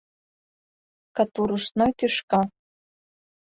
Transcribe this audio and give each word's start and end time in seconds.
Катурушной 1.15 1.91
тӱшка! 1.97 2.41